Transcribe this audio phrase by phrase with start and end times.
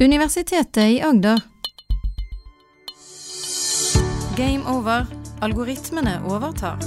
[0.00, 1.40] Universitetet i Agder.
[4.36, 5.06] Game over.
[5.40, 6.78] Algoritmene overtar.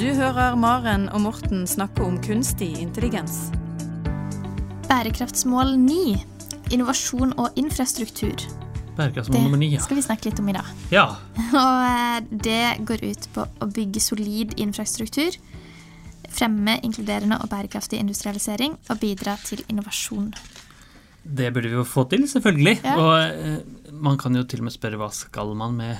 [0.00, 3.50] Du hører Maren og Morten snakke om kunstig intelligens.
[4.88, 6.16] Bærekraftsmål 9.
[6.74, 8.34] Innovasjon og infrastruktur.
[8.96, 9.84] Bærekraftsmål nummer ni, Det ja.
[9.84, 10.72] skal vi snakke litt om i dag.
[10.90, 11.04] ja.
[11.62, 15.38] Og eh, det går ut på å bygge solid infrastruktur,
[16.28, 20.34] fremme inkluderende og bærekraftig industrialisering og bidra til innovasjon.
[21.24, 22.78] Det burde vi jo få til, selvfølgelig.
[22.84, 22.94] Ja.
[22.98, 23.58] Og eh,
[23.92, 25.98] man kan jo til og med spørre hva skal man med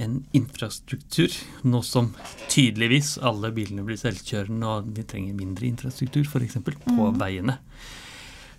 [0.00, 1.28] en infrastruktur,
[1.66, 2.12] nå som
[2.48, 6.56] tydeligvis alle bilene blir selvkjørende og vi trenger mindre infrastruktur, f.eks.
[6.64, 7.18] på Mm.
[7.20, 7.58] veiene.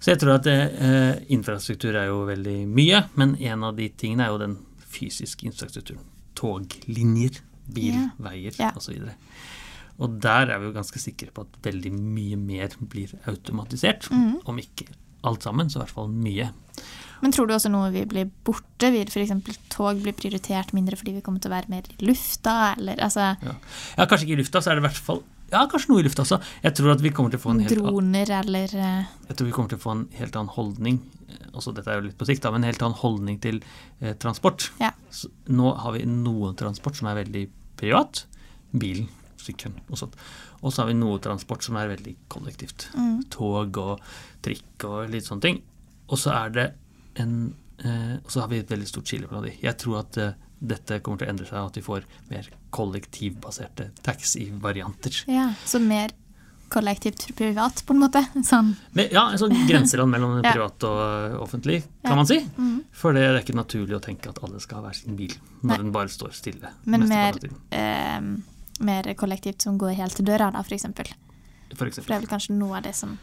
[0.02, 4.26] Så jeg tror at eh, infrastruktur er jo veldig mye, men en av de tingene
[4.26, 4.58] er jo den
[4.92, 6.04] fysiske infrastrukturen.
[6.36, 7.40] Toglinjer,
[7.72, 8.72] bilveier Ja.
[8.76, 8.98] osv.
[10.02, 14.10] Og der er vi jo ganske sikre på at veldig mye mer blir automatisert.
[14.12, 14.42] mm.
[14.46, 14.88] Om ikke
[15.28, 16.50] alt sammen, så i hvert fall mye.
[17.22, 18.90] Men tror du også noe vil bli borte?
[18.94, 19.60] Vil f.eks.
[19.70, 22.74] tog bli prioritert mindre fordi vi kommer til å være mer i lufta?
[22.80, 23.54] Eller altså Ja.
[23.98, 26.06] ja, kanskje ikke i lufta, så er det i hvert fall Ja, kanskje noe i
[26.08, 26.40] lufta også.
[26.64, 29.50] Jeg tror at vi kommer til å få en helt, droner eller eh, jeg tror
[29.50, 32.18] vi kommer til å få en helt annen holdning eh, også Dette er jo litt
[32.18, 33.60] på sikt, da, men en helt annen holdning til
[34.00, 34.70] eh, transport.
[34.82, 34.94] Ja.
[35.52, 37.46] Nå har vi noe transport som er veldig
[37.82, 38.24] privat.
[38.72, 39.10] Bilen,
[39.46, 42.90] sykkelen og så har vi noe transport som er veldig kollektivt.
[42.96, 44.00] mm, Tog og
[44.46, 45.62] trikk og litt sånne ting.
[46.10, 46.68] Og så er det
[47.22, 49.56] en eh, Og så har vi et veldig stort skille mellom de.
[49.64, 53.90] Jeg tror at eh, dette kommer til å endre seg, at vi får mer kollektivbaserte
[54.06, 55.24] taxi-varianter.
[55.28, 56.12] Ja, så mer
[56.72, 58.22] kollektivt privat, på en måte.
[58.48, 58.76] Sånn.
[58.96, 60.54] Men, ja, en sånn grenseland mellom Ja.
[60.54, 62.16] privat og eh, offentlig, kan Ja.
[62.16, 62.38] man si.
[62.58, 62.84] Mm.
[62.96, 65.34] For det er ikke naturlig å tenke at alle skal ha hver sin bil
[65.64, 65.78] når Nei.
[65.78, 66.72] den bare står stille.
[66.86, 67.34] Men mer,
[67.72, 68.22] eh,
[68.86, 71.12] mer kollektivt som går helt til døra, da, for eksempel.
[71.72, 73.16] For For det er vel kanskje noe av det som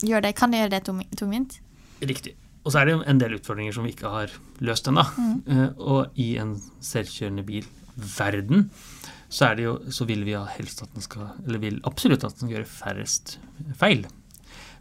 [0.00, 0.84] gjør det, kan gjøre det
[1.18, 1.58] tungvint.
[2.00, 2.34] Riktig.
[2.64, 4.32] Og så er det jo en del utfordringer som vi ikke har
[4.64, 5.04] løst ennå.
[5.16, 5.36] Mm.
[5.48, 8.68] Uh, og i en selvkjørende bil-verden
[9.30, 12.34] så er det jo, så vil vi helst at den skal Eller vil absolutt at
[12.34, 13.36] den skal gjøre færrest
[13.78, 14.02] feil.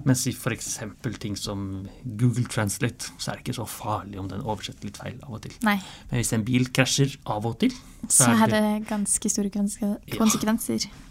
[0.08, 0.78] Mens i f.eks.
[1.20, 1.64] ting som
[2.04, 5.42] Google Translate, så er det ikke så farlig om den oversetter litt feil av og
[5.44, 5.58] til.
[5.68, 5.76] Nei,
[6.10, 7.76] Men hvis en bil krasjer av og til
[8.08, 10.88] så er det ganske store konsekvenser.
[10.88, 11.06] Ja.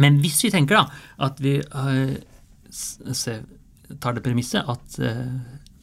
[0.00, 0.84] Men hvis vi tenker da
[1.26, 2.14] at vi uh,
[4.02, 5.34] tar det premisset at uh,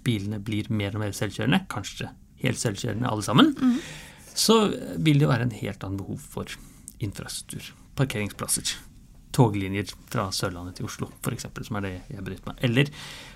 [0.06, 2.10] bilene blir mer og mer selvkjørende, kanskje
[2.42, 3.76] helt selvkjørende alle sammen, mm.
[4.34, 4.64] så
[4.98, 6.56] vil det være en helt annen behov for
[7.04, 7.74] infrastruktur.
[8.00, 8.78] Parkeringsplasser.
[9.36, 12.60] Toglinjer fra Sørlandet til Oslo, f.eks., som er det jeg bryter meg.
[12.68, 12.92] Eller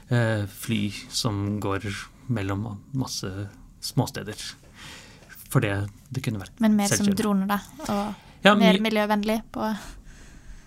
[0.09, 0.81] eh, fly
[1.13, 1.87] som går
[2.35, 2.67] mellom
[2.97, 3.29] masse
[3.85, 4.39] småsteder.
[5.51, 5.73] For det,
[6.11, 7.59] det kunne vært Men mer som droner, da.
[7.87, 9.69] Og Ja, mer miljøvennlig på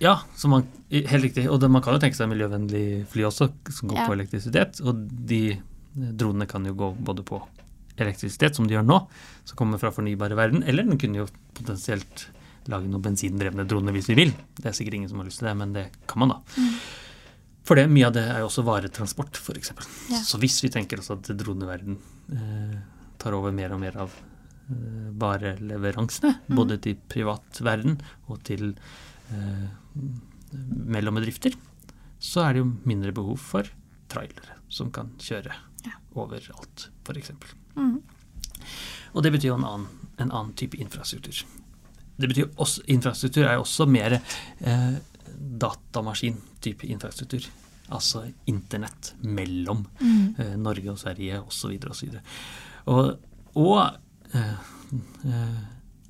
[0.02, 1.48] Ja, man, helt riktig.
[1.50, 4.06] Og det, man kan jo tenke seg miljøvennlig fly også, som går Ja.
[4.06, 4.80] på elektrisitet.
[4.86, 5.60] Og de eh,
[5.94, 7.42] dronene kan jo gå både på
[7.98, 8.98] elektrisitet, som de gjør nå,
[9.44, 11.28] som kommer fra fornybare verden, eller den kunne jo
[11.58, 12.28] potensielt
[12.68, 14.32] lage noen bensindrevne droner hvis vi vil.
[14.58, 16.38] Det er sikkert ingen som har lyst til det, men det kan man da.
[17.68, 19.72] For det, mye av det er jo også varetransport, f.eks.
[20.12, 20.20] Ja.
[20.24, 21.98] Så hvis vi tenker oss at droneverden
[22.32, 22.76] eh,
[23.20, 27.98] tar over mer og mer av eh, vareleveransene, både til privat verden
[28.28, 28.70] og til
[29.32, 29.66] eh,
[30.88, 31.56] mellombedrifter,
[32.18, 33.68] så er det jo mindre behov for
[34.10, 35.52] trailere som kan kjøre
[35.86, 35.92] Ja.
[36.18, 37.30] overalt, f.eks.
[37.76, 37.98] Mm.
[39.14, 41.44] Og det betyr jo en annen, en annen type infrastruktur.
[42.18, 44.96] Det betyr også, Infrastruktur er jo også mer eh,
[45.62, 47.46] datamaskin-type infrastruktur.
[47.94, 50.34] Altså internett mellom mm.
[50.38, 51.78] eh, Norge og Sverige osv.
[51.90, 52.18] osv.
[52.90, 53.14] Og,
[53.54, 53.78] og
[54.34, 54.58] eh,
[55.30, 55.62] eh,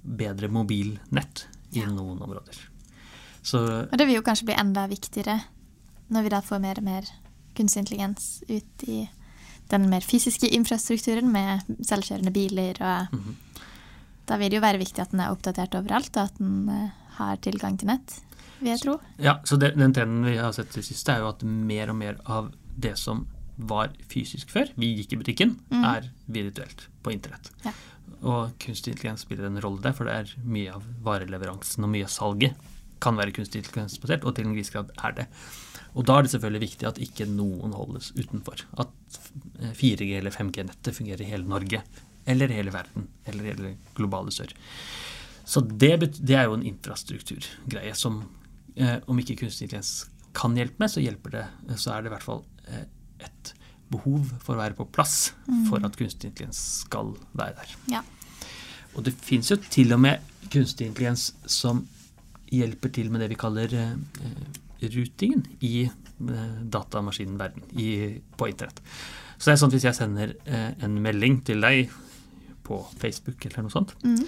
[0.03, 1.91] bedre mobilnett i Ja.
[1.93, 2.57] noen områder.
[3.43, 5.41] Så Og det vil jo kanskje bli enda viktigere
[6.09, 7.09] når vi da får mer og mer
[7.57, 9.03] kunstig intelligens ut i
[9.69, 12.81] den mer fysiske infrastrukturen med selvkjørende biler.
[12.81, 13.37] og Mhm.
[14.29, 16.91] Da vil det jo være viktig at den er oppdatert overalt, og at den eh,
[17.19, 18.19] har tilgang til nett,
[18.61, 18.97] vil jeg tro.
[19.23, 21.97] Ja, så det, den trenden vi har sett til siste, er jo at mer og
[22.01, 23.25] mer av det som
[23.59, 25.85] var fysisk før, vi gikk i butikken, Mm.
[25.85, 27.49] er virtuelt på internett.
[27.65, 27.73] Ja.
[28.23, 32.05] Og kunstig intelligens spiller en rolle der, for det er mye av vareleveransen og mye
[32.07, 32.55] av salget
[33.01, 35.27] kan være kunstig intelligensbasert, og til en viss grad er det.
[35.95, 38.63] Og da er det selvfølgelig viktig at ikke noen holdes utenfor.
[38.79, 38.91] At
[39.79, 41.83] 4G eller 5G-nettet fungerer i hele Norge,
[42.29, 44.53] eller hele verden, eller hele globale sør.
[45.49, 48.21] Så det, det er jo en infrastrukturgreie som
[48.77, 51.47] eh, om ikke kunstig intelligens kan hjelpe med, så hjelper det,
[51.81, 52.85] så er det i hvert fall eh,
[53.25, 53.55] et
[53.89, 55.31] behov for å være på plass
[55.71, 57.77] for at kunstig intelligens skal være der.
[57.97, 58.03] Ja.
[58.97, 61.87] Og det fins jo til og med kunstig intelligens som
[62.53, 63.95] hjelper til med det vi kaller eh,
[64.25, 64.61] eh,
[64.95, 67.89] rutingen i eh, datamaskinverden i,
[68.37, 68.81] på internett.
[69.39, 71.93] Så det er sånn at hvis jeg sender eh, en melding til deg
[72.69, 74.23] på Facebook eller noe sånt, Mm.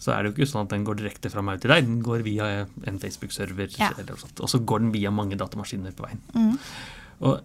[0.00, 1.84] så er det jo ikke sånn at den går direkte fra meg til deg.
[1.84, 2.44] Den går via
[2.88, 3.90] en Facebook-server, Ja.
[3.98, 4.40] eller noe sånt.
[4.40, 6.20] og så går den via mange datamaskiner på veien.
[6.34, 6.58] Mm.
[7.20, 7.40] Og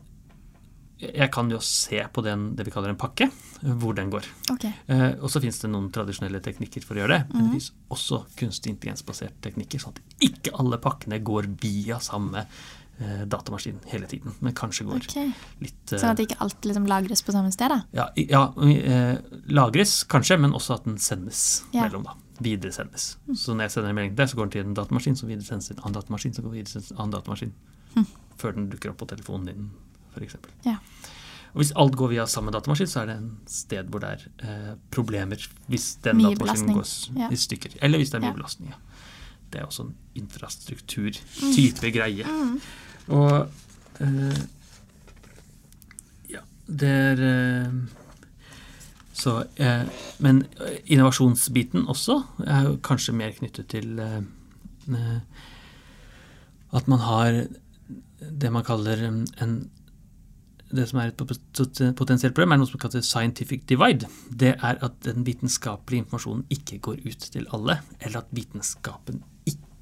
[0.98, 3.28] jeg kan jo se på den, det vi kaller en pakke,
[3.62, 4.24] hvor den går.
[4.54, 4.72] Okay.
[4.88, 7.34] Eh, og så finnes det noen tradisjonelle teknikker for å gjøre det.
[7.34, 12.46] Men det finnes også kunstig intelligensbaserte teknikker, sånn at ikke alle pakkene går via samme
[13.28, 15.32] datamaskin hele tiden, men kanskje går okay.
[15.60, 17.82] litt eh, Sånn at ikke alt liksom lagres på samme sted, da?
[17.96, 19.18] ja, ja eh,
[19.52, 21.82] lagres kanskje, men også at den sendes Ja.
[21.82, 21.90] Mm.
[21.90, 22.16] mellom, da.
[22.44, 23.18] Videresendes.
[23.40, 25.30] Så når jeg sender en melding til deg, så går den til en datamaskin, som
[25.32, 27.54] videresendes til en annen datamaskin, så går videresendes til en annen datamaskin.
[27.96, 28.08] Mm.
[28.42, 29.70] Før den dukker opp på telefonen din,
[30.16, 30.36] f.eks.
[30.66, 30.78] Ja.
[31.56, 34.26] Og hvis alt går via samme datamaskin, så er det en sted hvor det er
[34.44, 35.40] eh, problemer
[35.72, 37.22] hvis den Mye datamaskinen belastning.
[37.24, 37.78] går i stykker.
[37.82, 38.74] Eller hvis det er mye belastning.
[38.76, 38.82] Ja.
[39.52, 42.26] Det er også en infrastruktur-type greie.
[42.26, 42.60] Mm.
[43.08, 43.50] Og
[44.02, 44.40] eh,
[46.32, 47.78] ja, det er eh,
[49.16, 49.86] Så eh,
[50.20, 50.44] Men
[50.86, 54.18] innovasjonsbiten også er kanskje mer knyttet til eh,
[54.92, 55.22] eh,
[56.76, 57.46] at man har
[58.20, 59.70] det man kaller en, en
[60.76, 64.10] det som er et potensielt problem, er noe som kalles scientific divide.
[64.30, 69.24] Det er at den vitenskapelige informasjonen ikke går ut til alle, eller at vitenskapen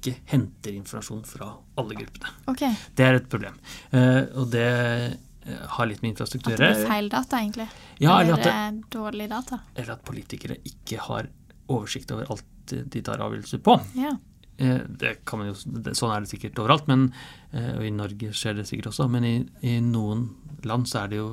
[0.04, 1.48] ikke henter informasjon fra
[1.80, 2.32] alle gruppene.
[2.52, 2.74] Okay.
[2.96, 3.56] Det er et problem.
[3.90, 7.68] Eh, og det eh, har litt med infrastruktur At det blir feil data, egentlig?
[7.98, 9.60] Ja, eller eller at, det, er dårlig data?
[9.74, 11.30] eller at politikere ikke har
[11.72, 13.78] oversikt over alt de tar avgjørelser på.
[14.00, 14.14] Ja.
[14.56, 15.56] Eh, Det kan man jo,
[15.92, 17.10] sånn er det sikkert overalt, men,
[17.54, 19.08] og i Norge skjer det sikkert også.
[19.10, 20.28] Men i, i noen
[20.64, 21.28] land så er det jo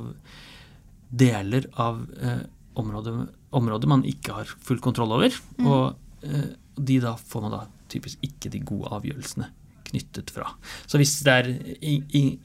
[1.12, 2.44] deler av eh,
[2.80, 3.14] området,
[3.52, 5.36] området man ikke har full kontroll over.
[5.60, 5.68] Mm.
[5.68, 9.50] Og eh, de da får man da typisk ikke de gode avgjørelsene
[9.92, 10.46] knyttet fra.
[10.88, 11.48] Så hvis det er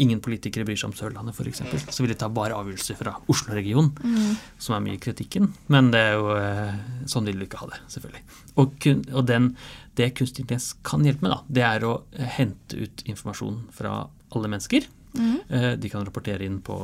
[0.03, 1.61] ingen politikere bryr seg om Sørlandet f.eks.,
[1.95, 4.33] så vil de ta bare avgjørelser fra Oslo-regionen, Mm.
[4.59, 5.53] som er mye i kritikken.
[5.71, 8.23] Men det er jo eh, sånn vil du ikke ha det, selvfølgelig.
[8.59, 9.47] Og, og den,
[9.95, 13.95] det kunstig intelligens kan hjelpe med, da, det er å eh, hente ut informasjon fra
[14.35, 14.89] alle mennesker.
[15.15, 15.37] Mm.
[15.47, 16.81] Eh, De kan rapportere inn på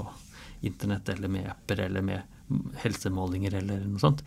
[0.63, 2.23] internett eller med apper eller med
[2.85, 4.23] helsemålinger eller noe sånt.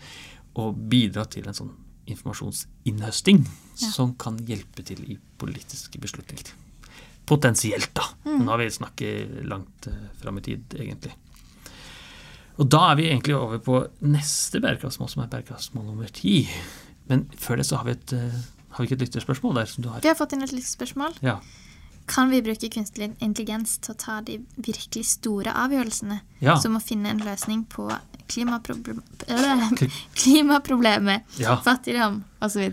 [0.60, 1.72] Og bidra til en sånn
[2.07, 3.90] informasjonsinnhøsting Ja.
[3.92, 6.54] som kan hjelpe til i politiske beslutninger.
[7.25, 8.04] Potensielt, da.
[8.24, 8.46] Mm.
[8.46, 11.12] Nå har vi snakket langt uh, fram i tid, egentlig.
[12.56, 16.48] Og da er vi egentlig over på neste bærekraftsmål, som er bærekraftsmål nummer ti.
[17.10, 18.38] Men før det så har vi, et, eh,
[18.69, 20.00] har vi ikke et lytterspørsmål der som du har.
[20.01, 21.18] Vi har fått inn et lytterspørsmål.
[21.18, 21.28] spørsmål.
[21.28, 21.40] Ja.
[22.08, 26.22] Kan vi bruke kunstig intelligens til å ta de virkelig store avgjørelsene?
[26.40, 26.56] Ja.
[26.62, 27.90] Som å finne en løsning på
[28.31, 29.01] klimaproblem
[30.22, 31.57] klimaproblemet, Ja.
[31.66, 32.69] fattigdom osv.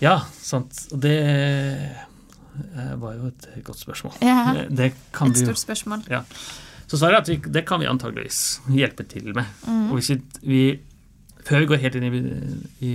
[0.00, 0.86] Ja, sant.
[0.94, 4.16] Og det eh, var jo et godt spørsmål.
[4.24, 4.66] Ja.
[4.70, 6.04] Det, kan Et vi stort spørsmål.
[6.10, 6.22] Ja.
[6.90, 9.44] Så svaret er at vi, det kan vi antageligvis hjelpe til med.
[9.66, 9.90] Mm.
[9.90, 10.62] Og hvis vi, vi
[11.46, 12.18] Før vi går helt inn i,
[12.84, 12.94] i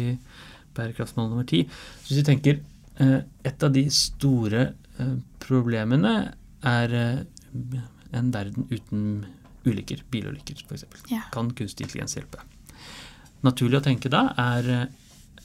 [0.78, 1.64] bærekraftsmål nummer ti,
[2.04, 2.60] så hvis vi tenker
[3.02, 4.68] eh, Et av de store
[5.00, 6.14] eh, problemene
[6.66, 6.94] er
[8.16, 9.26] en verden uten
[9.66, 10.86] ulykker, bilulykker f.eks.
[11.12, 11.24] Ja.
[11.34, 12.44] Kan kunstig intelligens hjelpe?
[13.46, 14.70] Naturlig å tenke da er,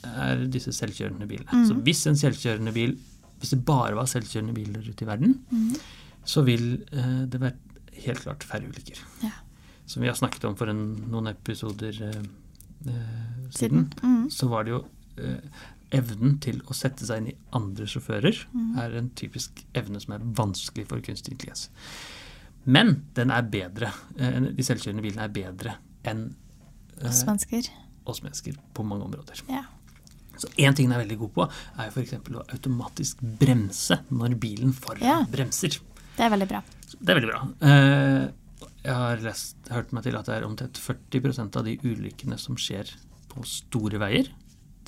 [0.08, 1.50] er disse selvkjørende bilene.
[1.52, 1.66] Mm.
[1.68, 2.98] Så hvis en selvkjørende bil
[3.40, 5.76] Hvis det bare var selvkjørende biler ute i verden, mm.
[6.28, 9.00] så vil eh, det være helt klart færre ulykker.
[9.24, 9.30] Ja.
[9.88, 12.18] Som vi har snakket om for en, noen episoder eh,
[12.84, 13.86] eh, siden, Siden.
[14.02, 14.26] Mm.
[14.28, 14.82] så var det jo
[15.16, 15.64] eh,
[15.96, 18.68] evnen til å sette seg inn i andre sjåfører mm.
[18.82, 21.68] er en typisk evne som er vanskelig for kunstig intelligens.
[22.66, 23.92] Men den er bedre.
[24.18, 26.34] eh, de selvkjørende bilene er bedre enn
[27.00, 27.68] eh, Oss mennesker.
[28.06, 29.40] oss mennesker på mange områder.
[29.48, 29.64] Ja.
[30.40, 31.46] Så én ting den er veldig god på,
[31.78, 32.12] er jo f.eks.
[32.32, 35.18] å automatisk bremse når bilen foran Ja.
[35.30, 35.78] bremser.
[36.16, 36.62] Det er veldig bra.
[37.00, 37.42] Det er veldig bra.
[37.60, 38.28] Eh,
[38.82, 42.56] Jeg har lest, hørt meg til at det er omtrent 40% av de ulykkene som
[42.56, 42.88] skjer
[43.28, 44.30] på store veier,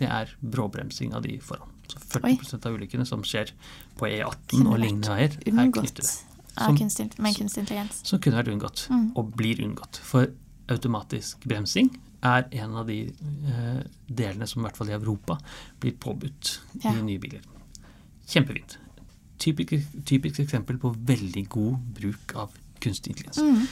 [0.01, 1.69] det er bråbremsing av de foran.
[1.89, 2.61] Så 40 Oi.
[2.65, 3.53] av ulykkene som skjer
[3.99, 6.25] på E18 og lignende veier, er knyttet
[6.59, 8.01] Som- kunstig, med kunstig intelligens.
[8.07, 9.13] som kunne vært unngått, Mm.
[9.17, 9.97] og blir unngått.
[10.03, 10.27] For
[10.69, 11.91] automatisk bremsing
[12.23, 13.07] er en av de
[13.47, 15.39] eh, delene som i hvert fall i Europa
[15.81, 16.93] blir påbudt Ja.
[16.93, 17.41] i nye biler.
[18.27, 18.77] Kjempefint.
[19.39, 23.39] Typisk, typisk eksempel på veldig god bruk av kunstig intelligens.
[23.39, 23.67] Mm.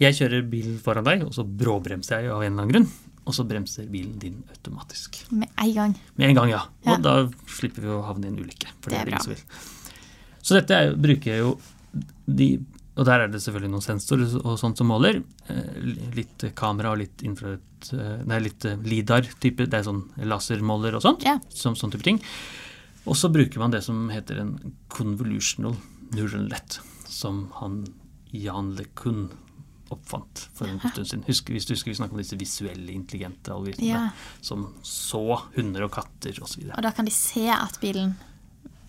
[0.00, 2.88] Jeg kjører bil foran deg, og så bråbremser jeg av en eller annen grunn.
[3.26, 5.30] Og så bremser bilen din automatisk.
[5.30, 5.94] Med en gang.
[6.16, 6.62] Med en gang, ja.
[6.86, 6.94] Ja.
[6.96, 8.66] Og da slipper vi å havne i en ulykke.
[8.80, 9.18] For Det det er er bra.
[9.18, 9.36] Så.
[10.42, 11.60] Så dette er, bruker jeg jo
[12.26, 12.58] de
[13.00, 15.22] Og der er det selvfølgelig noen sensorer og sånt som måler.
[15.48, 15.76] Eh,
[16.16, 19.66] Litt kamera og litt infrarødt eh, Nei, litt eh, LIDAR-type.
[19.70, 21.24] Det er sånn lasermåler og sånt.
[21.24, 21.38] Ja.
[21.48, 22.18] Som, sånn type ting.
[23.06, 25.76] Og så bruker man det som heter en convolutional
[26.12, 27.84] neural net, som han
[28.36, 29.30] Jan LeCun
[29.90, 31.24] oppfant for en stund siden.
[31.26, 34.10] Husk, hvis du husker vi snakket om disse visuelle, intelligente algoritmene Ja.
[34.44, 36.68] som så hunder og katter osv.
[36.76, 38.12] Og da kan de se at bilen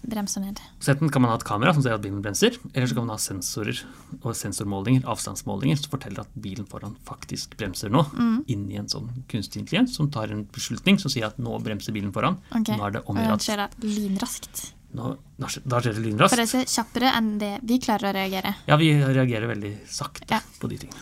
[0.04, 0.60] bremser ned.
[0.80, 3.06] Så enten kan man ha et kamera som ser at bilen bremser, eller så kan
[3.06, 3.84] man ha sensorer
[4.24, 8.44] og sensormålinger, avstandsmålinger, som forteller at bilen foran faktisk bremser nå, Mm.
[8.48, 12.12] inni en sånn kunstig intelligens som tar en beslutning som sier at nå bremser bilen
[12.12, 12.38] foran.
[12.52, 12.76] Okay.
[12.78, 13.42] Nå er det Og omgjort.
[13.46, 14.74] skjer da lynraskt.
[14.94, 16.36] Nå, da skjer det lynraskt.
[16.36, 18.56] For det er kjappere enn det vi klarer å reagere.
[18.68, 20.42] Ja, vi reagerer veldig sakte Ja.
[20.60, 21.00] på de tingene.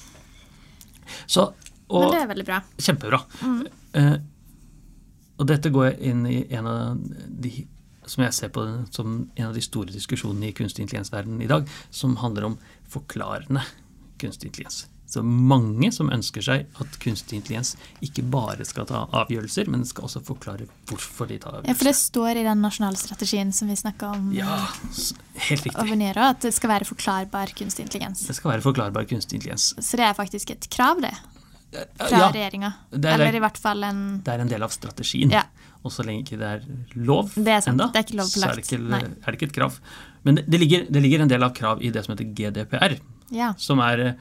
[1.28, 1.54] Så,
[1.90, 2.62] Men det er veldig bra.
[2.78, 3.20] Kjempebra.
[3.42, 3.68] Mm.
[3.96, 4.18] Uh,
[5.40, 6.98] og dette går inn i en av
[7.42, 7.68] de
[8.10, 11.68] som jeg ser på som en av de store diskusjonene i kunstig intelligens-verdenen i dag,
[11.94, 12.58] som handler om
[12.90, 13.62] forklarende
[14.20, 14.88] kunstig intelligens.
[15.10, 17.72] Så mange som ønsker seg at kunstig intelligens
[18.06, 21.72] ikke bare skal ta avgjørelser, men skal også forklare hvorfor de tar avgjørelser.
[21.72, 24.60] Ja, for det står i den nasjonale strategien som vi snakka om Ja,
[25.48, 25.98] helt over riktig.
[26.04, 28.22] nyåret, at det skal være forklarbar kunstig intelligens.
[28.30, 29.72] Det skal være forklarbar kunstig intelligens.
[29.82, 31.16] Så det er faktisk et krav, det,
[31.98, 32.74] fra Ja, regjeringa.
[32.94, 35.32] er- Eller i hvert fall en det er en del av strategien.
[35.32, 35.44] Ja.
[35.84, 36.64] Og så lenge ikke det er
[36.96, 39.56] lov Det er enda, det er ikke så er det ikke, er det ikke et
[39.56, 39.80] krav.
[40.26, 42.98] Men det, det, ligger, det ligger en del av krav i det som heter GDPR,
[43.32, 43.54] Ja.
[43.58, 44.14] som er eh,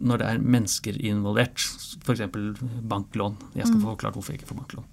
[0.00, 1.60] når det er mennesker involvert,
[2.02, 2.20] f.eks.
[2.88, 3.36] banklån.
[3.54, 3.82] Jeg skal Mm.
[3.84, 4.84] få forklart hvorfor jeg ikke får banklån.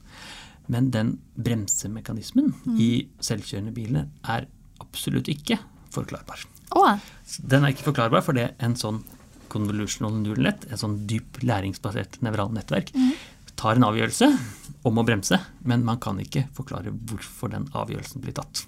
[0.68, 2.78] Men den bremsemekanismen Mm.
[2.80, 4.46] i selvkjørende biler er
[4.82, 5.58] absolutt ikke
[5.90, 6.44] forklarbar.
[6.76, 6.98] Oh.
[7.48, 9.04] Den er ikke forklarbar, for det er en sånn
[9.50, 13.14] convolutional neural net, et sånn dyp læringsbasert nevralt nettverk, Mhm.
[13.58, 14.30] Tar en avgjørelse
[14.88, 18.66] om å bremse, men man kan ikke forklare hvorfor den avgjørelsen blir tatt.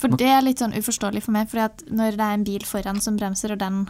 [0.00, 1.60] for det er litt sånn uforståelig for meg, for
[1.92, 3.82] når det er en bil foran som bremser, og den,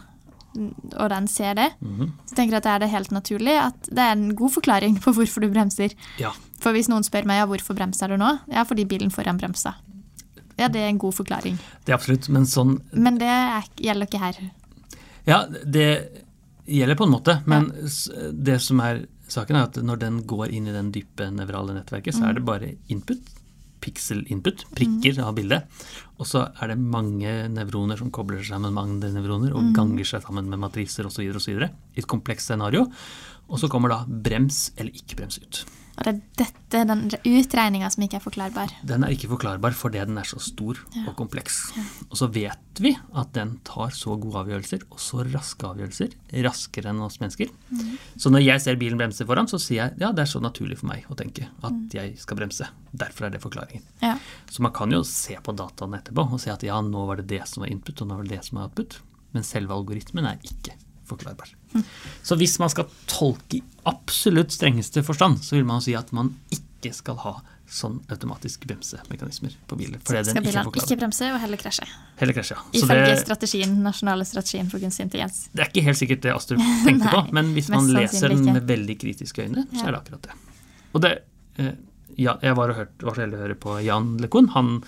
[0.99, 2.11] og den ser det, Mhm.
[2.27, 4.99] så tenker jeg at det er det helt naturlig at det er en god forklaring
[4.99, 5.95] på hvorfor du bremser.
[6.19, 9.39] Ja, For hvis noen spør meg ja, hvorfor bremser du nå, ja, fordi bilen foran
[9.39, 9.75] bremsa.
[10.59, 11.57] Ja, det er en god forklaring.
[11.85, 14.51] det er absolutt, men sånn Men det er, gjelder ikke her.
[15.25, 16.09] Ja, det
[16.67, 18.31] gjelder på en måte, men ja.
[18.33, 22.17] det som er saken er at når den går inn i den dype nevrale nettverket,
[22.17, 23.29] så er det bare input,
[23.81, 25.65] pixel input, prikker av bildet,
[26.19, 30.07] og så er det mange nevroner som kobler seg sammen med andre nevroner og ganger
[30.07, 31.23] seg sammen med matriser osv.
[31.25, 32.85] i et komplekst scenario.
[33.51, 35.63] Og så kommer da brems eller ikke brems ut.
[35.97, 38.71] Og det er dette, den utregninga som ikke er forklarbar.
[38.87, 41.59] Den er ikke forklarbar fordi den er så stor og kompleks.
[42.07, 46.15] Og så vet vi at den tar så gode avgjørelser, og så raske avgjørelser,
[46.47, 47.51] raskere enn oss mennesker.
[48.15, 50.79] Så når jeg ser bilen bremse foran, så sier jeg ja, det er så naturlig
[50.81, 52.71] for meg å tenke at jeg skal bremse.
[52.91, 53.85] Derfor er det forklaringen.
[54.03, 54.15] Ja.
[54.51, 57.29] Så man kan jo se på dataene etterpå og se at ja, nå var det
[57.31, 59.01] det som var input, og nå var det det som var output.
[59.35, 60.75] Men selve algoritmen er ikke
[61.07, 61.53] forklarbar.
[62.23, 66.33] Så hvis man skal tolke i absolutt strengeste forstand, så vil man si at man
[66.53, 67.33] ikke skal ha
[67.71, 70.01] sånn automatisk bremsemekanismer på biler.
[70.03, 71.85] Så Fordi skal den ikke bilene ikke bremse og heller krasje.
[72.19, 72.65] Heller krasje, ja.
[72.73, 75.45] Så Ifølge det, strategien, nasjonale strategien for kunstig intelligens.
[75.55, 78.67] det er ikke helt sikkert det Astrup tenkte på, men hvis man leser den med
[78.67, 79.87] veldig kritiske øyne, så Ja.
[79.87, 80.37] er det akkurat det.
[80.91, 81.13] Og det
[81.63, 81.71] eh,
[82.17, 84.81] ja, Jeg var, og hørte, var så heldig å høre på Jan LeCun, han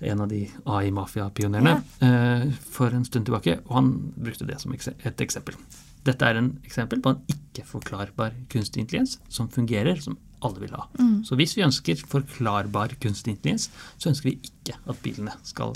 [0.00, 5.20] en av de AI-mafia-pionerene, eh, for en stund tilbake, og han brukte det som et
[5.20, 5.56] eksempel.
[6.04, 10.86] Dette er en eksempel på en ikke-forklarbar kunstig intelligens som fungerer, som alle vil ha.
[10.98, 11.18] Mm.
[11.28, 13.68] Så hvis vi ønsker forklarbar kunstig intelligens,
[14.00, 15.74] så ønsker vi ikke at bilene skal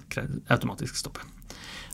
[0.48, 1.20] automatisk stoppe.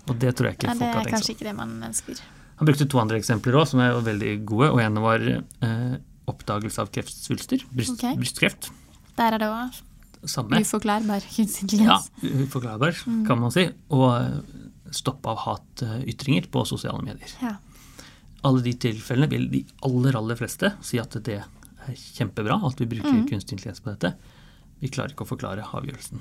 [0.09, 2.21] Og det tror jeg ikke Ja, det folk har er kanskje ikke det man ønsker.
[2.61, 4.71] Han brukte to andre eksempler òg, som er veldig gode.
[4.75, 5.95] Og ene var eh,
[6.31, 8.15] oppdagelse av kreftsvulster, bryst, okay.
[8.21, 8.71] brystkreft.
[9.19, 9.81] Der er det òg
[10.29, 10.61] Samme.
[10.61, 12.11] uforklarbar kunstig intelligens.
[12.23, 13.25] Ja, uforklarbar, Mm.
[13.27, 13.67] kan man si.
[13.91, 14.39] Og eh,
[14.93, 17.33] stopp av hatytringer på sosiale medier.
[17.43, 17.57] Ja.
[18.45, 22.87] Alle de tilfellene vil de aller, aller fleste si at det er kjempebra at vi
[22.87, 23.27] bruker Mm.
[23.29, 24.15] kunstig intelligens på dette.
[24.81, 26.21] Vi klarer ikke å forklare avgjørelsen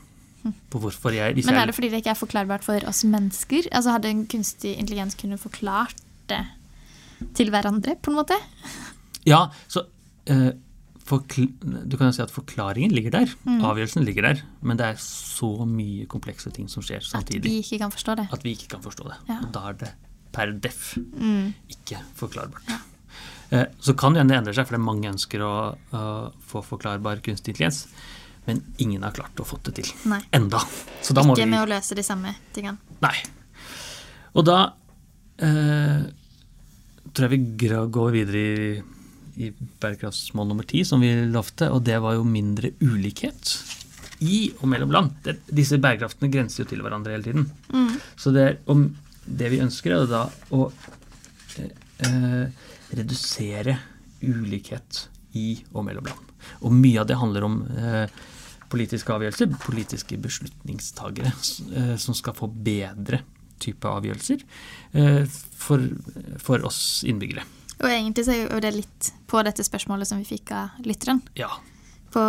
[0.71, 3.67] på hvorfor jeg Men er det fordi det ikke er forklarbart for oss mennesker?
[3.71, 5.95] Altså Hadde en kunstig intelligens kunne forklart
[6.27, 6.45] det
[7.35, 8.37] til hverandre, på en måte?
[9.27, 9.83] Ja, så
[10.25, 10.51] eh,
[11.09, 13.31] du kan jo si at forklaringen ligger der.
[13.43, 13.63] Mm.
[13.65, 14.43] Avgjørelsen ligger der.
[14.61, 17.41] Men det er så mye komplekse ting som skjer samtidig.
[17.41, 18.27] At vi ikke kan forstå det.
[18.31, 19.17] at vi ikke kan forstå det.
[19.27, 19.39] Ja.
[19.41, 19.91] Og da er det
[20.35, 21.53] per def Mm.
[21.69, 22.69] ikke forklarbart.
[23.51, 25.53] Eh, så kan det hende det endrer seg, for det er mange ønsker å,
[25.93, 26.03] å
[26.51, 27.87] få forklarbar kunstig intelligens.
[28.45, 29.89] Men ingen har klart å få det til.
[30.09, 30.21] Nei.
[30.33, 30.61] Enda.
[31.01, 32.77] Ikke vi med å løse de samme tingene.
[33.01, 33.15] Nei.
[34.37, 34.59] Og da
[35.41, 36.05] eh,
[37.13, 38.83] tror jeg vi går videre i,
[39.45, 43.55] i bærekraftsmål nummer ti, som vi lovte, og det var jo mindre ulikhet
[44.25, 45.13] i og mellom land.
[45.25, 47.99] Det, disse bærekraftene grenser jo til hverandre hele tiden.
[48.19, 48.89] Så det, er, om
[49.29, 50.65] det vi ønsker, er da å
[51.59, 52.43] eh,
[52.97, 53.77] redusere
[54.21, 55.05] ulikhet
[55.37, 56.33] i og mellom land.
[56.65, 58.19] Og mye av det handler om eh,
[58.71, 63.23] politiske avgjørelser, politiske beslutningstagere eh, som skal få bedre
[63.59, 64.43] type avgjørelser
[64.95, 65.23] eh,
[65.59, 65.83] for,
[66.41, 67.45] for oss innbyggere.
[67.79, 71.21] Og egentlig så er jo det litt på dette spørsmålet som vi fikk av lytteren.
[71.39, 71.51] Ja.
[72.11, 72.23] På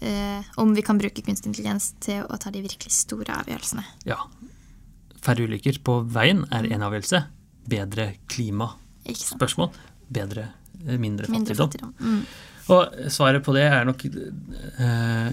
[0.00, 3.86] eh, om vi kan bruke kunstig intelligens til å ta de virkelig store avgjørelsene.
[4.08, 4.20] ja.
[5.26, 7.22] Færre ulykker på veien er en avgjørelse.
[7.66, 9.72] Bedre klimaspørsmål.
[10.12, 10.48] Bedre,
[10.86, 11.94] eh, mindre Mindre fattigdom.
[11.98, 12.20] Mm.
[12.74, 15.28] Og svaret på det er nok eh,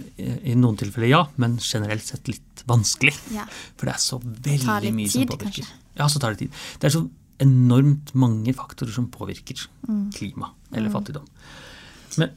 [0.46, 3.14] i noen tilfeller ja, men generelt sett litt vanskelig.
[3.34, 3.46] Ja.
[3.78, 5.50] For det er så veldig mye mye som påvirker.
[5.50, 5.66] kanskje.
[5.98, 6.60] Ja, så tar det tid.
[6.82, 7.04] Det er så
[7.44, 10.12] enormt mange faktorer som påvirker Mm.
[10.14, 11.26] klima eller fattigdom.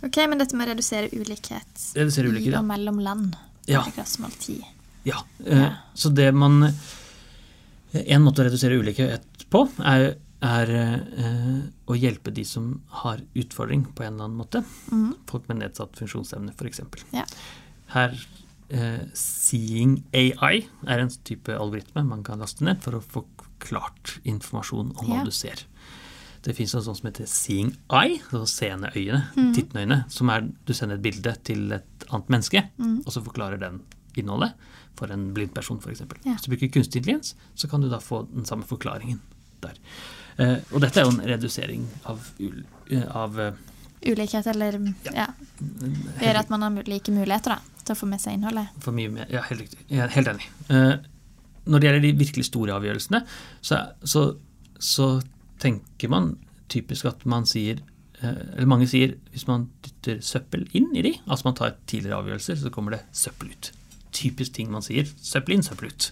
[0.03, 2.59] Ok, men dette med å redusere ulikhet Redusere ulikhet, i ja.
[2.61, 3.37] og mellom land.
[3.69, 3.83] Ja.
[3.85, 4.65] Bærekraftsmål 10.
[5.05, 5.73] Ja, eh, Ja.
[5.95, 6.73] så det man
[7.93, 13.87] En måte å redusere ulikhet på, er, er eh, å hjelpe de som har utfordring
[13.95, 14.65] på en eller annen måte.
[14.91, 15.13] Mm.
[15.31, 16.83] Folk med nedsatt funksjonsevne, f.eks.
[17.15, 17.25] Ja.
[17.95, 18.17] Her
[18.69, 23.25] eh, Seeing AI er en type algoritme man kan laste ned for å få
[23.63, 25.25] klart informasjon om hva Ja.
[25.25, 25.65] du ser.
[26.47, 29.53] Det fins noe sånt som heter Seeing Eye, altså seende øyne, mm.
[29.57, 33.01] tittende øyne, som er du sender et bilde til et annet menneske, mm.
[33.03, 33.81] og så forklarer den
[34.17, 34.53] innholdet
[34.97, 36.05] for en blind person, f.eks.
[36.25, 36.35] Ja.
[36.35, 39.21] Hvis du bruker kunstig intelligens, så kan du da få den samme forklaringen
[39.65, 39.79] der.
[40.37, 42.31] Eh, og dette er jo en redusering av,
[42.91, 43.65] eh, av eh,
[44.07, 44.77] Ulikhet eller
[45.07, 45.13] Ja.
[45.15, 45.27] ja.
[45.59, 48.69] Det gjør at man har like muligheter da, til å få med seg innholdet.
[48.85, 50.49] For mye mer, ja, helt er helt enig.
[50.69, 50.93] Eh,
[51.67, 53.23] når det gjelder de virkelig store avgjørelsene,
[53.65, 54.27] så, så,
[54.79, 55.09] så
[55.59, 56.37] tenker man
[56.71, 57.81] typisk at man sier
[58.23, 62.57] Eller mange sier hvis man dytter søppel inn i de, altså man tar tidligere avgjørelser,
[62.63, 63.69] så kommer det søppel ut.
[64.17, 65.09] Typisk ting man sier.
[65.21, 66.11] Søppel inn, søppel ut.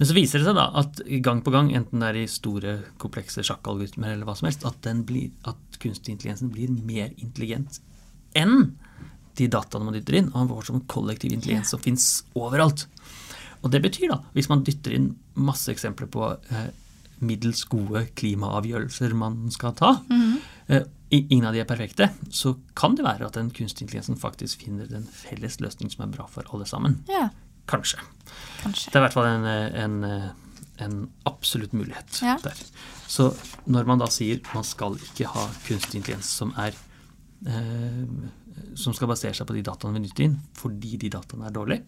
[0.00, 2.74] Men så viser det seg da at gang på gang, enten det er i store,
[3.00, 7.80] komplekse sjakkalgoritmer eller hva som helst, at, den blir, at kunstig intelligensen blir mer intelligent
[8.38, 8.70] enn
[9.40, 12.06] de dataene man dytter inn, og han får som en kollektiv intelligens som fins
[12.36, 12.86] overalt.
[13.64, 16.70] Og det betyr da, hvis man dytter inn masse eksempler på eh,
[17.20, 19.94] middels gode klimaavgjørelser man skal ta,
[20.68, 24.16] eh, i- ingen av de er perfekte, så kan det være at den kunstig intelligensen
[24.20, 27.00] faktisk finner den felles løsning som er bra for alle sammen.
[27.10, 27.28] Ja,
[27.70, 28.00] Kanskje.
[28.62, 28.90] kanskje.
[28.90, 30.30] Det er i hvert fall en, en,
[30.82, 30.96] en
[31.28, 32.36] absolutt mulighet Ja.
[32.42, 32.56] der.
[33.10, 33.28] Så
[33.66, 36.74] når man da sier man skal ikke ha kunstig intelligens som er
[37.46, 38.06] eh,
[38.74, 41.84] som skal basere seg på de dataene vi nytter inn, fordi de dataene er dårlige,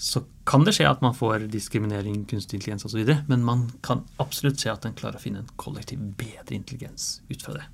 [0.00, 4.62] så kan det skje at man får diskriminering, kunstig intelligens osv., men man kan absolutt
[4.62, 7.66] se at den klarer å finne en kollektiv bedre intelligens ut fra det.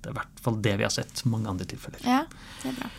[0.00, 2.00] Det er i hvert fall det vi har sett mange andre tilfeller.
[2.06, 2.24] Ja,
[2.62, 2.90] det er bra.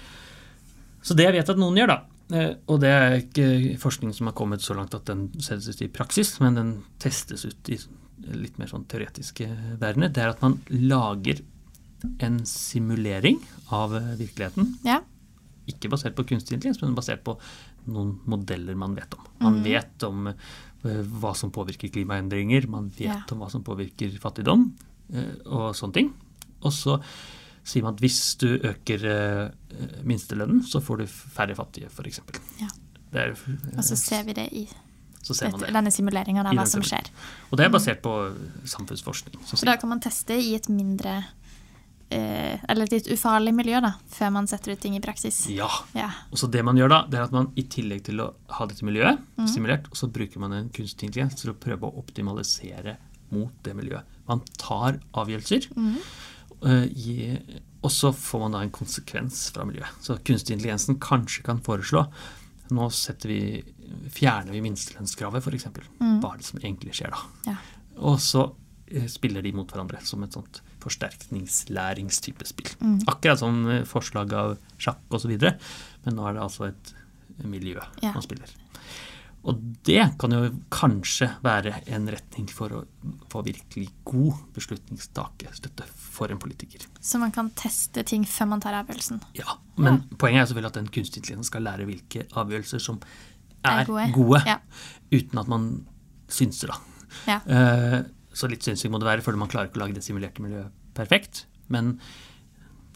[1.01, 1.99] Så det jeg vet at noen gjør, da,
[2.35, 5.81] eh, og det er ikke forskning som har kommet så langt at den settes ut
[5.85, 7.79] i praksis, men den testes ut i
[8.35, 9.47] litt mer sånn teoretiske
[9.79, 11.39] verdener, det er at man lager
[12.23, 13.39] en simulering
[13.75, 14.75] av eh, virkeligheten.
[14.88, 14.99] Ja,
[15.69, 17.38] Ikke basert på kunstig intelligens, men basert på
[17.89, 19.25] noen modeller man vet om.
[19.39, 20.35] Man vet om eh,
[21.19, 23.21] hva som påvirker klimaendringer, man vet Ja.
[23.31, 24.73] om hva som påvirker fattigdom
[25.13, 26.12] eh, og sånne ting.
[26.65, 27.00] Og så
[27.69, 32.22] sier man at hvis du øker eh, minstelønnen, så får du færre fattige, f.eks.
[32.62, 32.69] Ja.
[33.78, 34.67] og så ser vi det i
[35.22, 35.74] så ser man det.
[35.76, 37.10] denne simuleringa hva som skjer.
[37.52, 38.13] Og det er basert på
[38.69, 39.41] samfunnsforskning.
[39.45, 41.17] Så da kan man teste i et mindre
[42.10, 45.41] eh, Eller et litt ufarlig miljø, da, før man setter ut ting i praksis.
[45.54, 45.67] Ja.
[45.98, 46.08] Ja.
[46.32, 48.69] Og så det man gjør da, det er at man i tillegg til å ha
[48.69, 49.45] dette miljøet mm.
[49.52, 52.95] stimulert, så bruker man en kunstig intelligens til å prøve å optimalisere
[53.36, 54.17] mot det miljøet.
[54.32, 56.00] Man tar avgjørelser, Mhm.
[56.65, 57.15] Øh, i,
[57.84, 59.91] og så får man da en konsekvens fra miljøet.
[60.04, 62.06] Så kunstig intelligensen kanskje kan foreslå
[62.69, 62.86] nå
[63.26, 63.63] vi,
[64.13, 65.67] fjerner vi minstelønnskravet, f.eks.
[66.00, 66.19] Mm.
[66.22, 67.22] Hva er det som egentlig skjer da?
[67.48, 67.56] Ja.
[68.06, 68.43] Og så
[68.91, 72.69] eh, spiller de mot hverandre som et sånt forsterkningslæringstype spill.
[72.80, 73.00] Mm.
[73.10, 76.93] Akkurat som eh, forslag av sjakk osv., men nå er det altså et
[77.43, 78.13] miljø Ja.
[78.13, 78.52] man spiller.
[79.47, 82.82] Og det kan jo kanskje være en retning for å
[83.32, 86.84] få virkelig god beslutningstakestøtte for en politiker.
[86.99, 89.21] Så man kan teste ting før man tar avgjørelsen.
[89.39, 92.99] Ja, Men poenget er selvfølgelig at den kunstig intelligens skal lære hvilke avgjørelser som
[93.63, 94.12] er, Er gode.
[94.13, 94.58] gode, Ja.
[95.12, 95.86] uten at man
[96.28, 96.78] synser, da.
[97.28, 97.39] Ja.
[97.47, 100.39] Eh, Så litt synsing må det være, for man klarer ikke å lage det simulerte
[100.39, 101.45] miljøet perfekt.
[101.67, 101.99] Men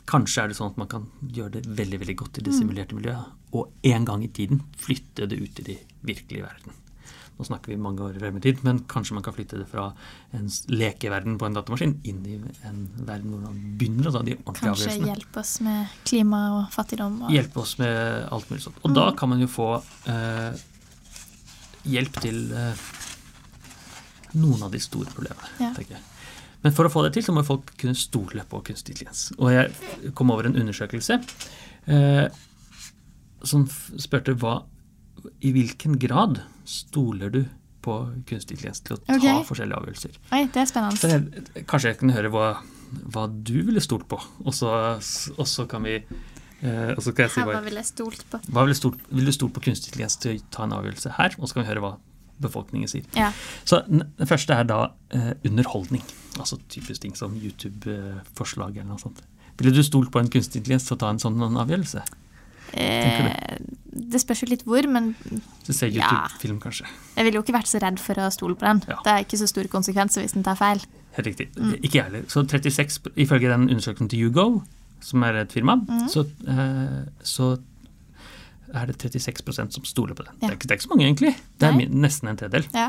[0.10, 2.96] kanskje er det sånn at man kan gjøre det veldig veldig godt i det simulerte
[2.98, 6.80] miljøet, og en gang i tiden flytte det ut i de virkelige verden.
[7.34, 9.88] Nå snakker vi mange år frem i tid, men kanskje man kan flytte det fra
[10.38, 12.36] en lekeverden på en datamaskin inn i
[12.70, 16.42] en verden hvor man begynner å ta de ordentlige Kanskje avgjørelsene hjelpe oss med klima
[16.60, 17.18] og fattigdom.
[17.26, 18.78] Og, hjelpe oss med alt mulig sånt.
[18.86, 19.70] Og da kan man jo få
[20.14, 20.62] eh,
[21.96, 22.86] hjelp til eh,
[24.38, 25.74] noen av de store problemene, Ja.
[25.74, 26.06] tenker jeg.
[26.64, 29.28] Men for å få det til, så må folk kunne stole på kunstig intelligens.
[29.38, 31.20] Og jeg kom over en undersøkelse
[31.92, 32.28] eh,
[33.44, 34.62] som spurte hva
[35.44, 37.42] I hvilken grad stoler du
[37.84, 37.98] på
[38.30, 39.42] kunstig intelligens til å ta okay.
[39.48, 40.22] forskjellige avgjørelser?
[40.32, 41.00] Oi, det er spennende.
[41.02, 42.48] Så jeg, kanskje jeg kunne høre hva,
[43.12, 44.22] hva du ville stolt på.
[44.46, 44.72] Og så,
[45.36, 48.40] og så kan vi eh, og så kan jeg si hva, ville jeg stolt på.
[48.56, 51.36] hva stolt, ville du stolt på kunstig intelligens til å ta en avgjørelse her?
[51.42, 51.94] Og så kan vi høre hva
[52.42, 53.04] befolkningen sier.
[53.16, 53.32] Ja.
[53.66, 56.02] Så den den første er da eh, underholdning.
[56.40, 59.22] Altså typisk ting som YouTube-forslag eller noe sånt.
[59.58, 62.02] Ville du stolt på en kunstig intelligens til å ta en sånn avgjørelse?
[62.74, 63.58] Eh,
[63.94, 65.12] det spørs jo litt hvor, men
[65.68, 66.88] Du ser YouTube-film, kanskje.
[67.16, 68.82] jeg ville jo ikke vært så redd for å stole på den.
[68.90, 68.98] Ja.
[69.06, 70.82] Det er ikke så store konsekvenser hvis den tar feil.
[71.14, 71.52] Helt riktig.
[71.56, 71.76] Mm.
[71.84, 72.24] Ikke jeg heller.
[72.34, 74.64] Så 36, ifølge den undersøkelsen til Hugo,
[75.02, 76.08] som er et firma, Mm.
[76.10, 77.60] så, eh, så
[78.74, 80.36] er det 36% som stoler på den.
[80.42, 81.34] Det, er ikke, det er ikke så mange, egentlig.
[81.62, 81.86] Det er Nei.
[82.06, 82.66] nesten en tredel.
[82.74, 82.88] Ja.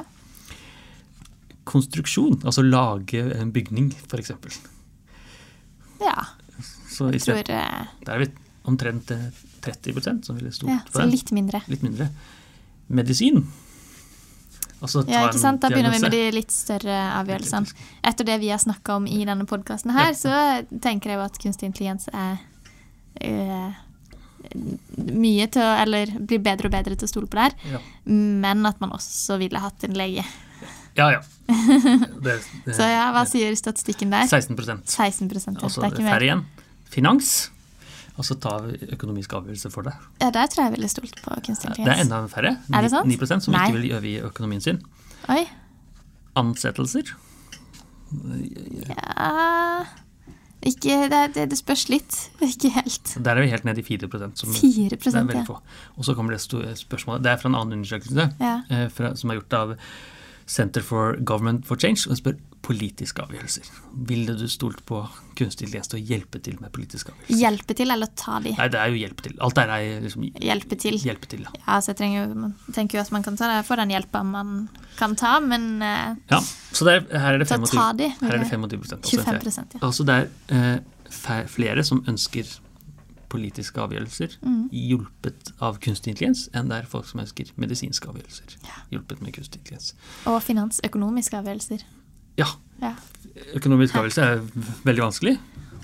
[1.64, 4.30] Konstruksjon, altså lage en bygning, f.eks.
[6.00, 6.16] ja.
[6.94, 8.26] Så Jeg tror eh, der er vi
[8.70, 9.22] omtrent eh,
[9.64, 11.10] 30% som ville stolt ja, på Så den.
[11.10, 11.60] litt mindre.
[11.72, 12.08] Litt mindre.
[12.86, 13.40] Medisin.
[14.84, 15.62] Altså Ja, ikke sant?
[15.64, 17.72] Da begynner vi med de litt større avgjørelsene.
[18.04, 20.14] Etter det vi har snakka om i denne podkasten her, Ja.
[20.14, 22.36] så tenker jeg jo at kunstig intelligens er
[23.24, 23.72] eh,
[24.54, 27.56] mye til å Eller blir bedre og bedre til å stole på det her.
[27.74, 27.80] Ja,
[28.10, 30.24] Men at man også ville hatt en lege.
[30.96, 31.10] ja.
[31.16, 31.22] ja.
[32.24, 34.24] Det, det, Så ja, hva sier statistikken der?
[34.30, 35.58] 16% 16 ja.
[35.60, 36.44] Altså det er ikke færre igjen.
[36.94, 37.32] Finans.
[38.14, 38.54] Altså ta
[38.94, 39.92] økonomiske avgjørelser for det.
[40.22, 42.04] Ja, der tror jeg jeg ville stolt på kunstig Det er intelligens.
[42.06, 42.54] enda færre.
[42.72, 43.10] Er det sant?
[43.10, 43.66] 9% som Nei.
[43.66, 44.80] ikke vil overgi økonomien sin.
[45.34, 45.42] Oi.
[46.38, 47.10] Ansettelser.
[48.88, 49.84] Ja
[50.64, 52.16] Ikke Det, det, det spørs litt.
[52.52, 53.14] Ikke helt.
[53.18, 55.58] Der er vi helt ned i 4% som 4 det er veldig få.
[55.98, 57.24] Og så kommer det store spørsmålet.
[57.24, 58.56] Det er fra en annen undersøkelse ja.
[58.70, 59.76] eh, fra, som er gjort av
[60.46, 63.66] Center for Government for Change, og spør politiske avgjørelser.
[64.08, 65.02] Ville du stolt på
[65.36, 67.36] kunstig intelligens til å hjelpe til med politiske avgjørelser?
[67.42, 68.54] Hjelpe til, eller ta de?
[68.56, 69.34] Nei, det er jo hjelpe til.
[69.44, 70.96] Alt der er liksom Hjelpe til.
[71.04, 71.42] hjelpe til.
[71.44, 71.52] Ja.
[71.66, 74.22] Ja, så jeg trenger man tenker jo at man kan ta det for den hjelpa
[74.24, 74.54] man
[74.96, 76.40] kan ta, men eh, ja.
[76.72, 78.08] Så der, her er det 25 ta de.
[78.22, 79.80] Her er det 25 jeg- altså 25 ja.
[79.90, 82.48] Altså det er eh, flere som ønsker
[83.34, 84.68] politiske avgjørelser Mm.
[84.70, 88.54] hjulpet av kunstig intelligens, enn det er folk som ønsker medisinske avgjørelser
[88.94, 89.92] hjulpet med kunstig intelligens.
[90.30, 91.82] Og finansøkonomiske avgjørelser.
[92.38, 92.46] Ja,
[92.82, 92.94] Ja.
[93.54, 94.40] økonomiske avgjørelser er
[94.86, 95.36] veldig vanskelig.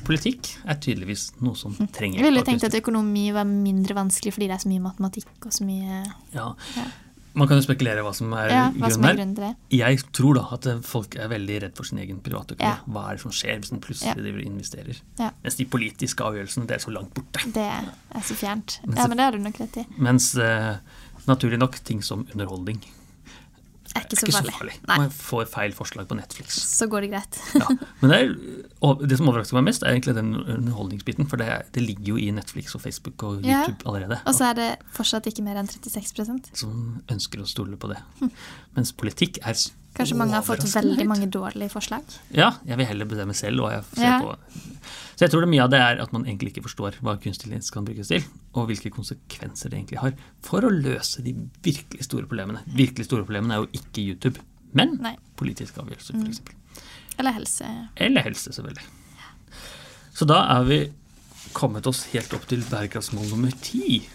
[0.07, 4.47] Politikk er tydeligvis noe som trenger Jeg ville tenkt at økonomi var mindre vanskelig fordi
[4.49, 5.99] det er så mye matematikk og så mye
[6.33, 6.47] ja.
[6.77, 6.87] Ja.
[7.35, 9.55] Man kan jo spekulere hva som er Ja, grunnen der.
[9.75, 12.67] Jeg tror da at folk er veldig redd for sin egen privatøkonomi.
[12.67, 12.79] Ja.
[12.91, 15.03] Hva er det som skjer hvis en plutselig driver og investerer?
[15.21, 15.31] Ja.
[15.45, 17.45] Mens de politiske avgjørelsene det er så langt borte.
[17.55, 18.81] Det er så fjernt.
[18.87, 19.87] Mens, Ja, men det har du nok rett i.
[19.99, 20.81] Mens uh,
[21.31, 22.83] naturlig nok ting som underholdning
[23.97, 24.55] Er ikke så ikke så farlig.
[24.55, 24.75] farlig.
[24.87, 26.61] Nei, Man får feil forslag på Netflix.
[26.79, 27.39] så går det greit.
[27.59, 27.67] Ja.
[28.03, 31.27] Men det, er, det som overrasker meg mest, er egentlig den underholdningsbiten.
[31.31, 33.65] For det, det ligger jo i Netflix og Facebook og Ja.
[33.67, 34.21] YouTube allerede.
[34.31, 37.99] Og så er det fortsatt ikke mer enn 36% Som ønsker å stole på det.
[38.77, 39.59] Mens politikk er
[39.95, 42.05] Kanskje mange har fått veldig mange dårlige forslag.
[42.33, 43.61] Ja, jeg vil heller bestemme selv.
[43.65, 44.21] Og jeg ser Ja.
[44.21, 44.37] på.
[45.17, 47.45] Så jeg tror det mye av det er at man egentlig ikke forstår hva kunstig
[47.51, 48.23] intelligens kan brukes til,
[48.55, 52.63] og hvilke konsekvenser det egentlig har, for å løse de virkelig store problemene.
[52.67, 54.41] Virkelig store problemene er jo ikke YouTube,
[54.73, 55.17] men Nei.
[55.37, 56.39] politiske avgjørelser, Mm.
[57.19, 57.89] Eller helse.
[57.97, 58.87] Eller helse, selvfølgelig.
[60.15, 60.93] Så da er vi
[61.53, 64.09] kommet oss helt opp til bærekraftsmål nummer ti.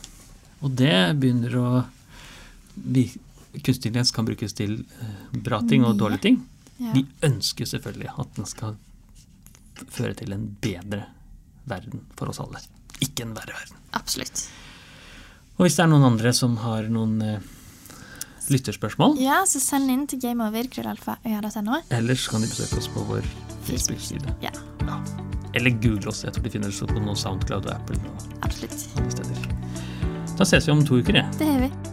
[0.63, 1.85] Og det begynner å
[2.77, 3.19] vi-
[3.63, 6.41] Kunstig intelligens kan brukes til eh, bra ting og dårlige ting.
[6.79, 6.91] Ja.
[6.95, 8.75] De ønsker selvfølgelig at den skal
[9.91, 11.05] føre til en bedre
[11.67, 12.59] verden for oss alle.
[13.03, 13.79] Ikke en verre verden.
[13.97, 14.45] Absolutt.
[15.55, 17.39] Og hvis det er noen andre som har noen eh,
[18.51, 21.79] lytterspørsmål, Ja, så send inn til gameover.krøllalfa.øya.no.
[21.95, 23.25] ellers kan de besøke oss på vår
[23.69, 24.35] Facebook-side.
[24.43, 24.51] Ja,
[24.85, 24.99] Ja.
[25.55, 26.25] Eller google oss.
[26.25, 28.89] Jeg tror de finner oss på noe Soundcloud og Apple og absolutt.
[30.35, 31.37] Da ses vi om to uker, jeg.
[31.39, 31.84] Det har vi.